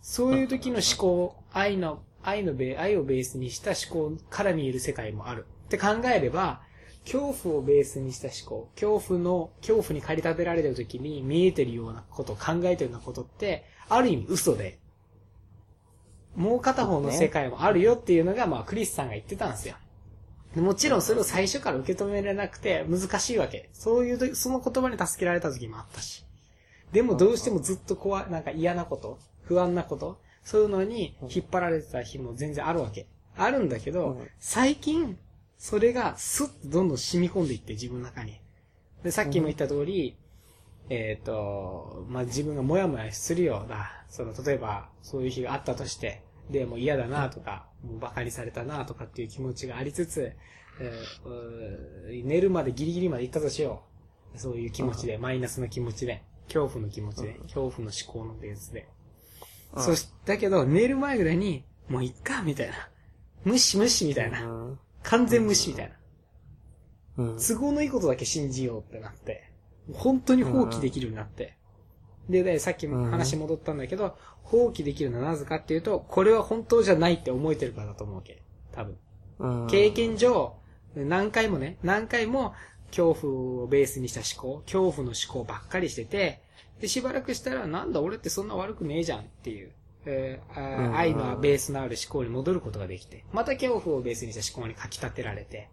[0.00, 5.46] そういう時の思考、愛の、愛のベ、愛をベースにした思考から見える世界もある。
[5.66, 6.62] って考えれば、
[7.04, 14.78] 恐怖をベースにした思考、恐怖の、恐怖に駆り立てられてる時に見えてるようなこと、考えてるようなことって、ある意味嘘で、
[16.34, 19.74] もう片方の世界もあるよっていうのが、まあ、クリスさんが言ってたんですよ。
[20.56, 23.70] もちろんそれを最初から受け止められなくて難しいわけ。
[23.72, 26.24] そういう、その言葉に助けられた時もあったし。
[26.92, 33.06] でもどうしてもずっと怖い、なんか嫌なこと、不安なこと、そういうのに引っ張られてた日も全然あるわけ。
[33.36, 35.18] あるんだけど、最近、
[35.56, 38.40] それがスッとどんどん染み込んでいって自分の中に。
[39.04, 40.16] で、さっきも言った通り、
[40.88, 50.32] えっ、と、まあ、自分がモヤモヤするような、その、例えば、そういう日があったとして、で、もう嫌だなとか、もう馬鹿にされたなとかっていう気持ちがありつつ、
[50.80, 53.82] えー、寝るまでギリギリまで行ったとしよ
[54.34, 54.38] う。
[54.38, 58.88] そういう気持ちで、マイナスの気持ちで、恐怖の気持ちで、恐怖の思考のベースで。
[59.76, 62.74] そし、だけど、寝る前ぐらいに、もういっか、みたいな。
[63.44, 64.78] 無視無視みたいな。
[65.02, 65.96] 完全無視みたいな。
[67.38, 69.52] 都合のいいことだけ信じようってなって、
[69.92, 71.56] 本当に放棄できるようになって。
[72.28, 78.42] で、で、さっきも話戻ったんだけど、放棄できるのはなぜかっていうと、これは本当じゃないって思えてるからだと思うわけ。
[78.72, 79.66] 多分。
[79.68, 80.56] 経験上、
[80.94, 82.54] 何回もね、何回も
[82.88, 86.42] 恐怖をベースにした思考、恐怖の思考ばっかりしてて、
[86.80, 89.72] で、しばらくしたら、なんだ俺ってそんな悪くねえじゃんっていう、
[90.06, 95.68] えー、愛のベースのある思考に戻ることができて、また恐怖をベースにした思考にかき立てられて、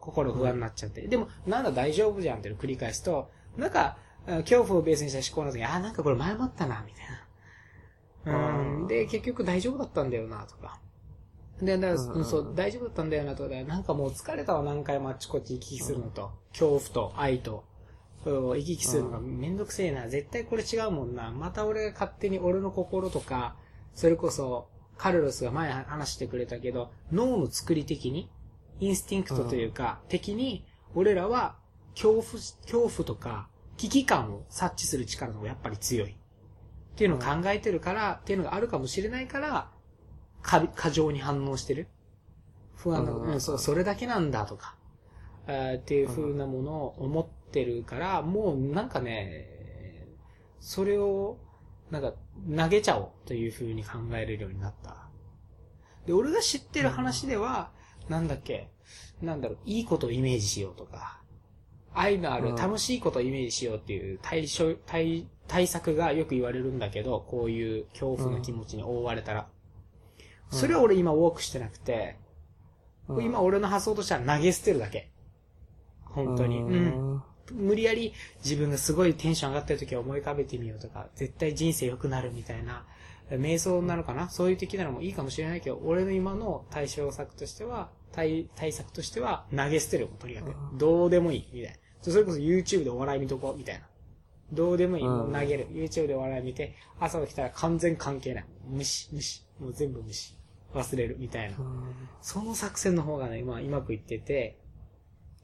[0.00, 3.98] 心不安になっちゃって、でも、なんだ大丈夫じゃんっていうのを繰り返すと、なんか、
[4.28, 8.58] 恐怖をベースにした思考の時に、あ、なんかこれ前もったな、みたいな。
[8.80, 8.86] うん。
[8.86, 10.80] で、結局大丈夫だったんだよな、とか。
[11.62, 13.48] で、だから、うんうんそう、大丈夫だったんだよなと。
[13.48, 16.30] でなんかもう疲れたわ、何回もあっちこっち行き来するのと。
[16.52, 17.64] 恐怖と愛と。
[18.24, 20.08] 行き来するのがめんどくせえな。
[20.08, 21.30] 絶対これ違うもんな。
[21.30, 23.56] また俺が勝手に俺の心とか、
[23.94, 28.30] それこそ、カルロスが前話してくれたけど、脳の作り的に、
[28.80, 31.56] インスティンクトというか、的に、俺らは、
[31.94, 36.10] 恐怖、恐怖とか、危機感を察知する力の方がやっぱり強い。
[36.10, 36.14] っ
[36.96, 39.70] ていうのを考えてるから、っていうのがあるかもしれないから、
[40.42, 41.88] 過過剰に反応してる。
[42.74, 44.76] 不安な、うんうん、そう、それだけなんだとか、
[45.46, 49.48] っていう風なものを思ってるから、もうなんかね、
[50.60, 51.38] それを、
[51.90, 52.14] なんか、
[52.54, 55.08] 投げちゃおうという風に考えれるようになった。
[56.04, 57.70] で、俺が知ってる話では、
[58.08, 58.70] なんだっけ、
[59.22, 61.17] なんだろう、いいことをイメージしようとか、
[61.98, 69.48] 愛のあるうん楽しいことをイメージしようっていう対処、対、対策がよく言われるんだけど、こういう恐怖の気持ちに覆われたら。
[70.50, 72.16] それは俺今ウォークしてなくて、
[73.08, 75.10] うん今俺の発想としては投げ捨てるだけ。
[76.04, 76.58] 本当に。
[76.58, 77.14] ううん。
[77.16, 77.22] ん。
[77.52, 78.12] 無理やり
[78.44, 82.84] 自分がすごいテンション上がってる時は思い浮かべてみようとか、絶対人生良くなるみたいな、
[83.30, 84.28] 瞑想なのかな？
[84.28, 90.54] そういう的なのもいいかもしれないけど、俺の今の対処策としては、対、対策としては投げ捨てるとにかく。
[90.74, 91.78] どうでもいい、みたいな。
[92.02, 93.82] それこそ YouTube でお笑い見とこう、みたいな。
[94.52, 95.66] どうでもいい、もう投げる。
[95.70, 98.44] YouTube でお笑い見て、朝起きたら完全関係ない。
[98.66, 99.44] 無視、無視。
[99.60, 100.36] もう全部無視。
[100.74, 101.56] 忘れる、みたいな。
[102.22, 104.58] その作戦の方がね、まあ、うまくいってて、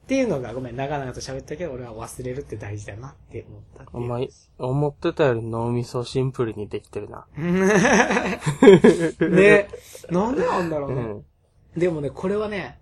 [0.05, 4.03] っていうのが、ごめん、長々と喋ったけど、俺は忘れるって大事だなって思ったっていう。
[4.03, 7.25] お前、思ってたより脳みそシンプルにできてるな。
[7.35, 8.39] ね
[10.11, 11.01] なんでなんだろうね。
[11.01, 11.23] う
[11.77, 11.79] ん。
[11.79, 12.79] でもね、これはね、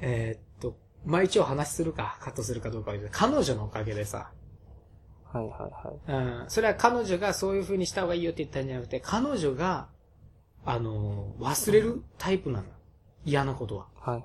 [0.00, 0.53] えーっと、
[1.04, 4.30] まあ一応話するか、カットするかどうかは言う彼女のおかげでさ、
[5.34, 5.50] はいは
[6.08, 6.42] いはい。
[6.42, 9.88] うん、それは彼女がそういう風にした方がいいよって言ったんじゃなくて、彼女が、
[10.64, 12.64] あのー忘れるタイプなの。
[13.24, 13.86] 嫌なことは。
[14.00, 14.24] はい。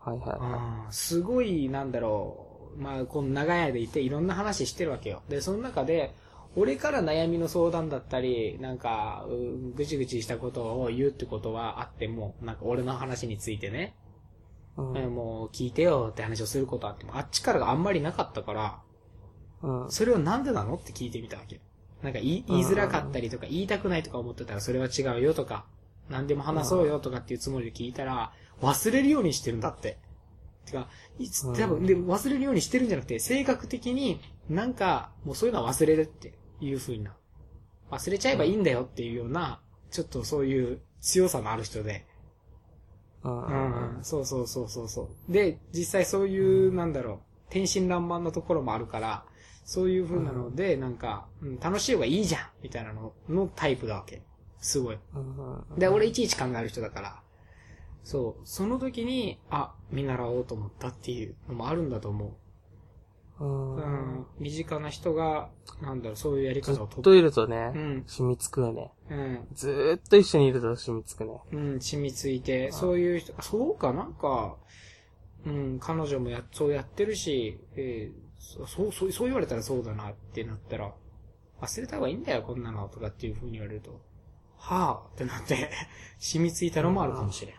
[0.00, 5.22] はいはいはうんすごい、なんだろう、まあ、この長い間いていろんな話してるわけよ。
[5.28, 6.12] で、その中で、
[6.56, 14.01] 俺から悩みの相談だったり、なんか、うぐちぐちしたことを言うってことはあっても、なんか俺の話についてね、い。
[14.76, 15.14] ううんん。
[15.14, 18.80] もう聞いてよって話をすることあっても、あっちからがあんまりなかったから、
[19.62, 19.90] うん。
[19.90, 21.60] それをなんでなのって聞いてみたわけ。
[22.02, 25.66] なんか言い言いづらかったりとか、言いたくないとか思ってたらそれは違うよとか、
[26.10, 29.98] 何でも話そうよとかっていうつもりで聞いたら、忘れるようにしてるんだって。
[30.64, 37.16] てか、いつ、多分、で、忘れるようにしてるんじゃなくて、性格的になんか、もうそういうのは忘れるっていう風な。
[37.90, 42.06] 忘れちゃえばいいんだよっていうような、ちょっとそういう強さのある人で。
[43.24, 44.04] うん。
[44.04, 45.32] そうそうそうそうそう。
[45.32, 47.18] で、実際そういう、なんだろう、
[47.50, 49.24] 天真爛漫なところもあるから、
[49.64, 54.22] そういう風なので、なんか、うん、楽しい方がいいじゃんみたいなののタイプだわけ。
[54.58, 54.98] すごい。
[55.14, 55.18] う
[55.76, 55.78] ん。
[55.78, 57.22] で、俺いちいち考える人だから、
[58.04, 62.36] そう、その時に、あ、見習おうと思ったっていうのもあるんだと思
[63.40, 63.44] う。
[63.44, 68.92] んん、身近な人が、なんだろう、そういうやりず方をとっといるとねう、ん、染みつくよね。
[69.10, 71.40] うん、ずーっと一緒にいると染みつくね。
[71.52, 74.56] うん、染みついて、そういう人、あそうか、なんか、
[75.44, 80.92] うん、彼女もや、そうやってるし、えーそそう、そう、そう言われたらそうだなってなったら、
[81.60, 84.00] 忘れた方がいいんだよ、こんなの、とかっていう風に言われると、
[84.58, 85.70] はぁってなって、
[86.18, 87.54] 染みついたのもあるかもしれん。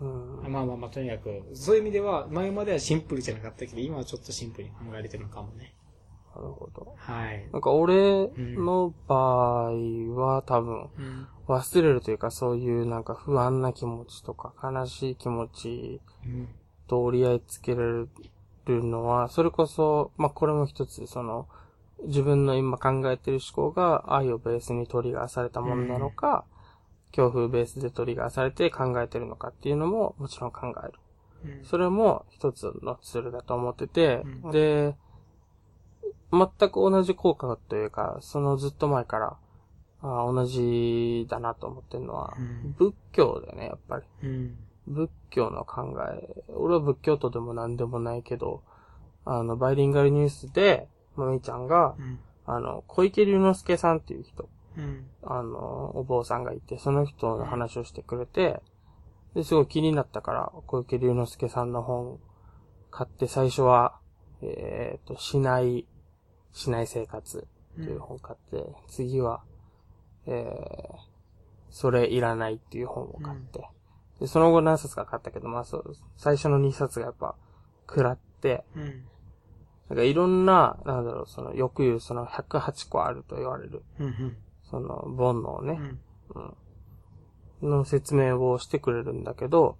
[0.00, 0.52] うん。
[0.52, 5.74] まあまあまあ、とにかく、そういう意味では、前まではシンプルじゃなかったけど、今はちょっとシンプルに考えれてるのかもね。
[6.34, 6.94] なるほど。
[6.98, 7.48] はい。
[7.50, 9.72] なんか俺の場合
[10.14, 11.26] は多分うん。
[11.48, 16.48] 忘れるというかそういうなんか不安な気持ちとか悲しい気持ちうん。
[16.88, 18.06] と折り合いつけられ
[18.66, 21.48] るのは、それこそ、まあこれも一つその
[22.04, 26.44] 自分の今考えてる思考が愛をベースにトリガーされたものなのか、
[27.16, 30.92] 恐怖ベースでトリガーされて考えてるのかっていうのももちろん考える。
[31.58, 31.64] うん。
[31.64, 34.94] それも一つのツールだと思ってて、うんで、
[36.30, 39.36] 全く同じ効果というか、そのずっと前から、
[40.02, 44.04] あ同じだなと思ってるのは、うん仏教だよね、やっぱり。
[44.22, 44.56] うん。
[44.86, 46.44] 仏教の考え。
[46.48, 48.62] 俺は仏教徒でも何でもないけど、
[49.24, 52.18] あの、バイリンガルニュースで、まみちゃんが、うん。
[52.44, 55.06] あの、小池隆之介さんっていう人、うん。
[55.22, 58.60] あの、お坊さんがいて、その人の話をしてくれて、
[59.34, 62.18] で、すごい気になったから、小池隆之介さんの本
[62.90, 63.98] 買って、最初は、
[64.42, 65.86] えっ、と、しない、
[66.52, 67.46] しない生活
[67.80, 69.42] っていう本買って、次は、
[70.26, 70.96] えー、
[71.70, 73.68] それいらないっていう本を買って、
[74.20, 77.34] で、その後何冊か買ったけど、まあそう、最初の2冊がやっぱ、
[77.88, 79.04] 食らって、うん。
[79.88, 84.36] なんかいろんな、なんだろう、その、よく言うその108個あると言われる、うん。
[84.70, 85.80] その、煩悩をね、
[86.34, 86.52] うん。
[87.62, 87.70] うん。
[87.70, 89.78] の説明をしてくれるんだけど、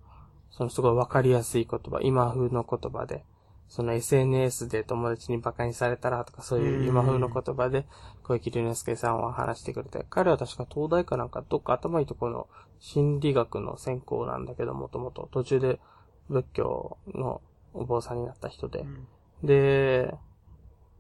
[0.51, 3.25] そのすごいわかりやすい言葉、今風の言葉で、
[3.69, 7.85] その SNS で友達に馬鹿にされたらとかそういう今風の言葉で
[8.23, 15.81] 小池隆之介さんは話してくれて、彼は確か東大かなんかどっか頭いいところの心理学の専攻なんだけど、もともと途中で
[16.29, 17.43] 仏教の
[17.75, 18.81] お坊さんになった人で。
[18.81, 19.09] うん
[19.43, 20.15] で、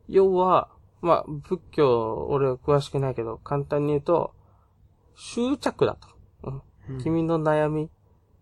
[0.09, 0.68] 要は、
[1.02, 4.35] まあ、仏教、俺は詳しくないけど、簡単に言うと、
[5.14, 6.09] 執着だと。
[6.44, 7.90] うんうん君の悩み、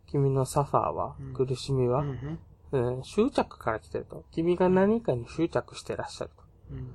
[0.07, 2.39] 君のサファーは、うん苦しみは、うん
[2.73, 4.25] うん執着から来てると。
[4.33, 6.31] 君が何かに執着してらっしゃる
[6.71, 6.95] うん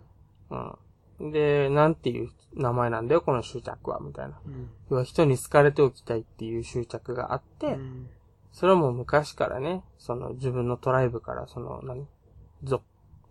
[0.50, 0.78] と。
[1.20, 1.32] うん。
[1.32, 4.40] で、なんていう名前なんだよ、この執着は、みたいな。
[4.46, 8.10] うん要は人に好かれておきたいっていう執着があって、うん
[8.52, 12.08] それはもう昔からね、その自分のトライブから、その、何？
[12.64, 12.84] 族、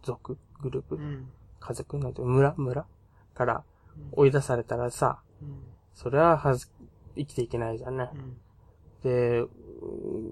[0.03, 1.29] 族グループ、うん
[1.61, 2.87] 家族なんて、村村？
[3.35, 3.65] から
[4.13, 5.63] 追い出されたらさ、うん。
[5.95, 6.69] それははず、
[7.17, 8.11] 生きていけないじゃんね。
[8.15, 8.17] う。
[8.17, 8.37] ん。
[9.03, 9.45] で、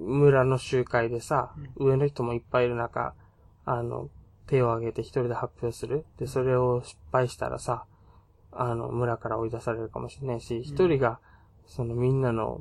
[0.07, 3.15] 村の集会でさ、上の人もいっぱいいる中、
[3.65, 4.11] あの、
[4.47, 6.05] 手を挙げて一人で発表する。
[6.19, 7.85] で、それを失敗したらさ、
[8.53, 11.21] あの、村から追い出されるかもしれないし、一人が、
[11.67, 12.61] そのみんなの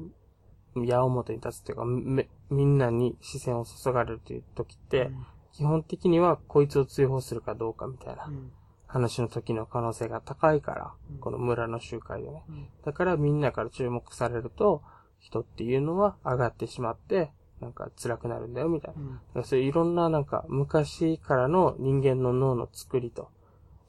[0.75, 5.11] 矢面に立つっていうか、めみんなに視線を注がれるという時って、
[5.55, 8.51] 基本的にはこいつを追放するかどうかみたいなうん。
[8.87, 12.43] 話の時の可能性が高いからうん、この村の集会でね。
[12.47, 12.67] うん。
[12.85, 14.83] だからみんなから注目されると、
[15.19, 19.21] 人っていうのは上がってしまって、なんか辛くなるんだよみたいな。
[19.35, 19.43] うん。
[19.43, 23.29] そういういろんななんか昔からの人間の脳の作りと、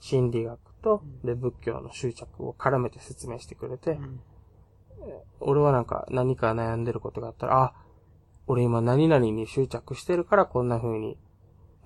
[0.01, 4.21] 心理学と、で仏教の執着を絡めて説明してくれて、うん。
[5.41, 7.75] 俺はなんか何か悩んでることがあったら、あ、
[8.49, 11.19] 俺今何々に執着してるからこんな風に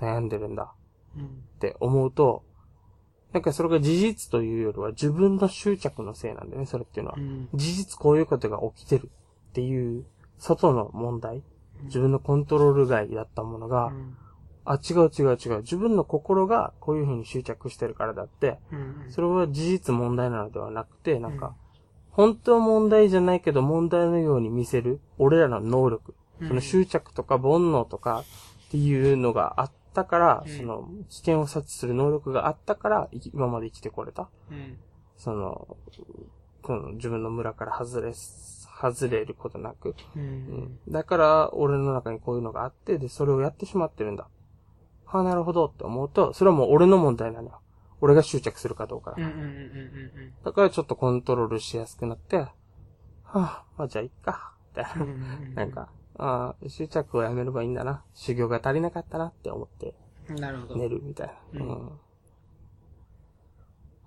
[0.00, 0.72] 悩んでるんだ。
[1.16, 1.24] うん。
[1.24, 2.44] って思うと、
[3.32, 7.18] なんかそれが事実というよりは自分の執着のせいなんだよね、それっていうのは。
[7.18, 7.20] う。
[7.20, 7.48] ん。
[7.54, 9.10] 事実こういうことが起きてる
[9.50, 10.04] っていう
[10.38, 11.42] 外の問題、
[11.84, 14.16] 自分のコントロール外だったものが、うん。
[14.64, 19.06] あ、違う違う違う、自分の心がこういう風に執着してるからだって、うん。
[19.10, 21.54] それは事実問題なのではなくて、なんか、
[22.10, 26.14] 本当は問題じゃないけど問題のように見せる、俺らの能力、
[26.46, 28.24] その執着とか煩悩とか
[28.68, 34.28] っていうのがあったから、うんその危険を察知する能力があったから、今まで生きてこれた。
[34.50, 34.78] うん
[35.16, 35.76] その、
[36.62, 39.90] この自分の村から外れ、外れることなく。
[39.90, 40.78] ううんん。
[40.88, 44.28] だから、俺の中にこういうのがあって、で、それをやってしまってるんだ。
[45.04, 47.60] はあ、なるほどって思うと、それはもう俺の問題なのよ。
[48.00, 49.16] 俺が執着するかどうかだ。
[49.18, 52.48] うんうんうんうんだからちょっとコントロールしやすくなって、は
[53.34, 54.54] あ、まあじゃあいっか。
[54.74, 55.04] みたいな。
[55.54, 55.90] なんか、
[56.22, 58.04] ああ、執着をやめればいいんだな。
[58.14, 59.94] 修行が足りなかったなって思って
[60.28, 60.76] なるほど。
[60.76, 61.64] 寝るみたいな。
[61.64, 62.00] ううんん。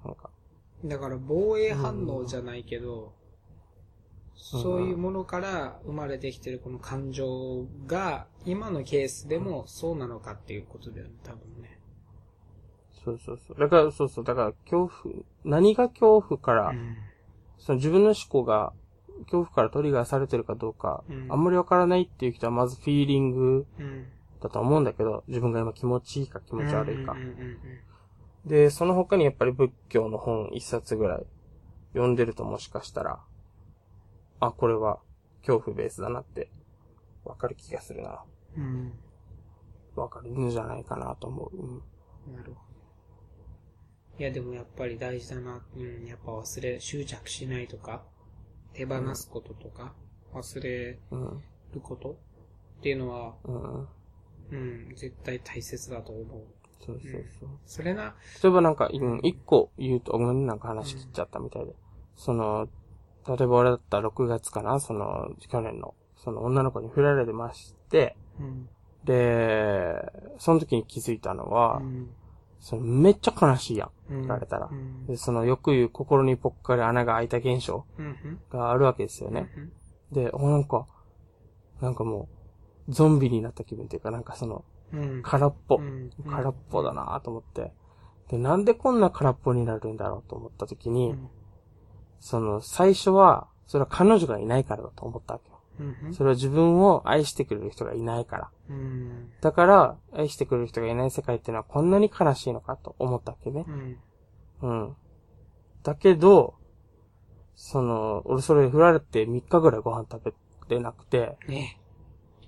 [0.06, 0.30] なんか、
[0.86, 3.24] だから防衛反応じゃないけど、うん
[4.36, 11.80] そういうものから生まれてきてるこの感情が、今のケースでもそうなのかっていうことだよね、多分ね。
[13.06, 13.58] そうそうそう。
[13.60, 14.24] だから、そうそう。
[14.26, 16.98] だから、恐怖、何が恐怖から、うん
[17.58, 18.74] その自分の思考が
[19.26, 24.08] 恐怖からトリガーされてるかどうか、うんあんまりわからないっていう人はまずフィーリングうん。
[24.42, 27.16] だと思うんだけど、自分が今気持ちいいか気持ち悪いか
[28.46, 31.26] で、その他にやっぱり仏教の本一冊ぐらい
[31.94, 33.22] 読んでるともしかしたら、
[34.42, 35.00] あ、これは
[35.46, 36.50] 恐怖ベースだなって
[37.24, 38.22] わかる気がするな。
[38.58, 38.94] うん。
[39.96, 41.58] わかるんじゃないかなと思う。
[41.58, 41.84] うん
[42.28, 42.36] うん。
[42.36, 42.74] なるほど。
[44.20, 45.66] いや、でもやっぱり大事だな。
[45.76, 48.04] うん、やっぱ忘れ、執着しないとか、
[48.74, 49.94] 手放すこととか、
[50.34, 51.44] 忘れうん。
[51.74, 52.12] ること
[52.80, 53.88] っていうのは、うん。
[54.52, 56.44] うん、絶対大切だと思う。
[56.86, 57.50] そうそうそう。
[57.66, 61.74] それな、例えばなんか、うん一個言うと、ごめんね、なんか話切っちゃったみたいで。
[62.18, 62.68] その、
[63.28, 68.70] 例えば俺だったら6月かな、その、去年の、その女の子に振られてまして、うん。
[69.06, 69.96] で、
[70.40, 72.10] その時に気づいたのは、うん
[72.64, 73.90] そのめっちゃ悲しいやん。
[74.16, 75.06] うん振られたらうん。
[75.06, 77.86] で、そのよく言う心にぽっかり穴が開いた現象。
[78.52, 79.52] があるわけですよね。
[79.58, 79.72] うん
[80.14, 80.86] で、お、なんか、
[81.82, 82.30] なんかも
[82.88, 84.64] う、ゾンビになった気分っていうか、なんかその、
[84.94, 85.22] うん。
[85.24, 85.82] 空っぽう。
[85.82, 87.74] ん空っぽだなと思って。
[88.30, 91.30] で、なんでこんな空っぽになるんだろうと思った時に、うん
[92.20, 95.53] その、最初は、それは彼女がいないからだと思ったわけよ。
[95.80, 98.50] うんそれは自分を愛してくれる人がいないから。
[98.70, 99.32] うん。
[99.42, 103.72] だから、愛してくれる人がいない世界っていうのはこんなに悲しいのかと思ったわけねう。
[103.72, 103.98] ん。
[104.62, 104.96] うん。
[105.84, 106.56] だけど、
[107.56, 110.34] その、俺それ振られて3日ぐらいご飯食
[110.70, 111.80] べれなくて、ね。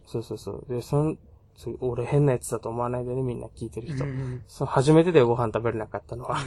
[0.06, 0.66] そうそうそう。
[0.70, 1.18] で、そん、
[1.56, 4.04] そう俺変なやつだと思わないでね、みんな聞いてる人。
[4.04, 6.38] うんその初めてでご飯食べれなかったのは。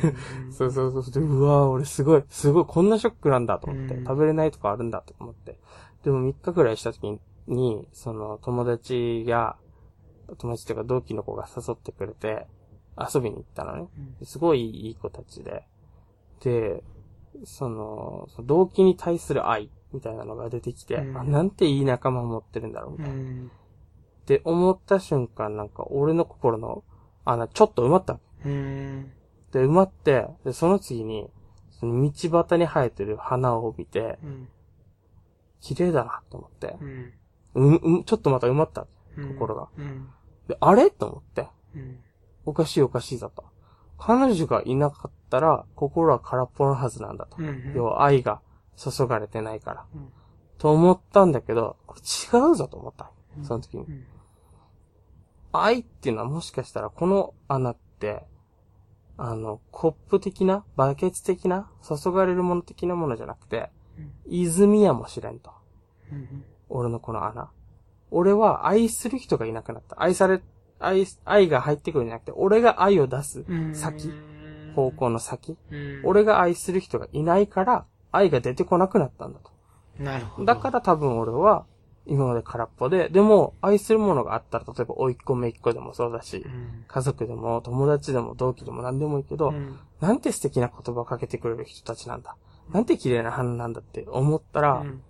[0.45, 1.13] うん そうそうそう。
[1.13, 5.59] で、うわー俺すごい、すごい、こんなショックなんだと思って、うん食べれないとかあるんだと思って。
[6.09, 9.57] でも3日くらいした時に、その友達が、
[10.39, 12.47] 友達というか同期の子が誘ってくれて、
[12.97, 13.89] 遊びに行ったのね。
[14.23, 15.65] すごいいい子たちで。
[16.41, 16.83] で、
[17.45, 23.23] その、動機に対する愛みたいなのが出てきて、うんあなんていい仲間を持ってるんだろうみうたいな。
[23.23, 23.47] ん。
[23.47, 23.51] っ
[24.25, 26.85] て思った瞬間なんか俺の心の
[27.27, 28.19] 穴ちょっと埋まった。
[28.47, 29.13] うん。
[29.53, 31.29] で、埋まって、で、その次に、
[31.71, 34.49] その道端に生えてる花を見て、うん。
[35.61, 37.13] 綺麗だなと思って、うん。
[37.55, 38.87] うん、うん、ちょっとまた埋まった。
[39.17, 39.69] うん心が。
[39.77, 40.09] うん。
[40.47, 40.91] で、あれ？
[40.91, 41.99] と思って、うん。
[42.47, 43.45] おかしいおかしいだと。
[43.99, 47.37] 彼女がいなかったら、心は空っぽのはずなんだと。
[47.39, 47.73] うん。
[47.75, 48.41] 要は愛が
[48.77, 49.87] 注がれてないから。
[49.95, 50.13] うん
[50.59, 53.13] と思ったんだけど、これ違うぞと思った。
[53.37, 53.85] うんその時に。
[53.85, 54.05] うん。
[55.53, 58.25] 愛っていうのはもしかしたらこの穴って、
[59.17, 63.71] あの、コップ的な、バケツ的な、注がれるもの的なものじゃなくて、
[64.27, 65.51] 泉やもしれんと。
[66.13, 66.45] うん。
[66.69, 67.51] 俺のこの穴。
[68.11, 70.01] 俺は愛する人がいなくなった。
[70.03, 70.41] 愛され、
[70.79, 73.75] 愛、愛が入ってくるんじゃなくて、俺が愛を出すうん。
[73.75, 74.13] 先、
[74.75, 75.57] 方向の先。
[75.71, 76.01] うん。
[76.05, 79.51] 俺が愛する人がいないから、愛が出てこなくなったんだと。
[79.99, 80.47] なるほど。
[80.47, 81.67] だから多分俺は、
[82.07, 86.85] 今まで空っぽで、でも、愛するものがあったら、例えば、甥っ子姪っ子でもそうだしう、ん。
[86.89, 89.79] 家族でも、友達でも、同期でも何でもいいけど、うん。
[90.01, 92.37] なんて素敵な言葉をかけてくれる人たちなんだ。
[92.73, 95.03] なんて綺麗な花なんだって思ったら、うん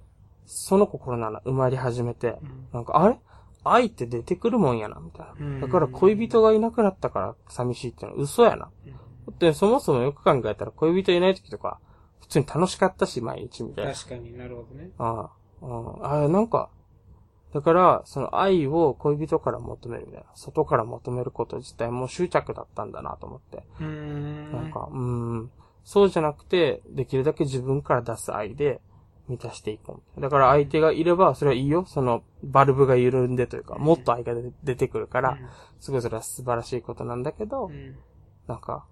[0.51, 3.21] その心の穴埋まり始めて、うんなんか、あれ？
[3.65, 5.35] 愛って出てくるもんやな、みたいな。
[5.39, 8.57] うんだから恋人がいなくなったから寂しいってのは嘘やな。
[8.57, 8.71] だ
[9.31, 11.81] ってそもそもよく考えたら恋人いない時とか、
[12.21, 13.93] 普通に楽しかったし、毎日みたいな。
[13.93, 14.91] 確かになるほどね。
[14.97, 15.31] あ
[15.61, 16.71] あ、うん、ああ、なんか、
[17.53, 20.27] だから、その愛を恋人から求めるみたいな。
[20.35, 23.65] 外から求めること自体も執着だったんだなと思って。
[23.81, 24.53] うーん。
[24.53, 25.51] なんか、うーん、
[25.85, 28.81] そうじゃなくて、できるだけ自分から出す愛で
[29.29, 30.21] 満たしていこう。
[30.21, 31.85] だから相手がいれば、それはいいよ。
[31.87, 35.39] その、バルブが緩んでというか、もっと愛が出出てくるから、
[35.81, 37.97] すごいそれは素晴らしいことなんだけどう、ん、
[38.47, 38.87] なんか、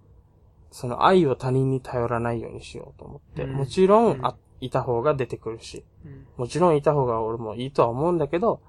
[0.71, 4.21] その愛を他人に頼らないようにしようと思って、うんもちろうん
[4.59, 6.25] いた方が出てくるし、うん。
[6.37, 8.61] もちろんいた方が俺もいいとは思うんだけど、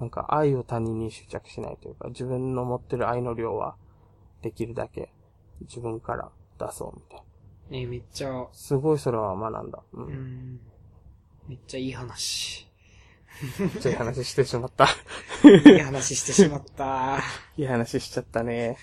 [0.00, 3.76] なんか愛を他人に執着しないというか、自分の持ってる愛の量は、
[4.42, 5.10] できるだけ
[5.62, 7.24] 自分から出そうみたいな。
[7.74, 9.82] ねめっちゃ、すごいそれは学んだ。
[9.92, 10.02] う。
[10.02, 10.60] うんん。
[11.48, 12.68] めっちゃいい話。
[13.80, 14.86] そういう話してしまった。
[15.44, 17.18] いい話してしまった。
[17.56, 18.76] いい話しちゃったね。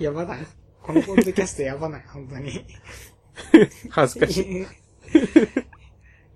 [0.00, 0.46] やばない。
[0.82, 2.66] このポッドキャストやばない、本当に。
[3.90, 4.66] 恥ずかしい。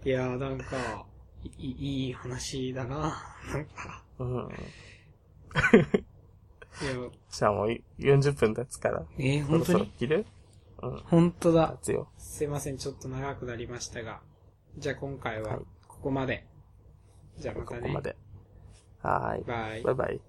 [0.09, 1.07] いやー、なんか、
[1.59, 3.21] いいいい話だな。
[3.53, 4.05] なんか。
[4.19, 4.49] うん。
[7.31, 9.03] じゃあもう40分経つから。
[9.19, 10.27] えー、そろそろ本当に切る？
[10.83, 11.03] うん。
[11.07, 11.77] 本当だ。
[12.19, 14.21] すいません、ちょっと長くなりましたが。
[14.79, 16.47] じゃあ今回ははい、ここまで。
[17.39, 17.81] じゃあまたね。
[17.81, 18.17] ここまで。
[19.03, 19.45] はーい。
[19.45, 19.95] バイバイ。
[19.95, 20.21] バイ。